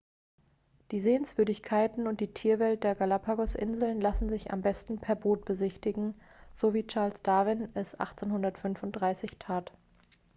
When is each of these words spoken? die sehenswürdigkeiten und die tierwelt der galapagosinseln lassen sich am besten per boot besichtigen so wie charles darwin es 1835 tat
die 0.89 0.99
sehenswürdigkeiten 0.99 2.07
und 2.07 2.21
die 2.21 2.33
tierwelt 2.33 2.83
der 2.83 2.95
galapagosinseln 2.95 4.01
lassen 4.01 4.29
sich 4.29 4.49
am 4.49 4.63
besten 4.63 4.97
per 4.97 5.15
boot 5.15 5.45
besichtigen 5.45 6.15
so 6.55 6.73
wie 6.73 6.87
charles 6.87 7.21
darwin 7.21 7.69
es 7.75 7.93
1835 7.93 9.37
tat 9.37 9.71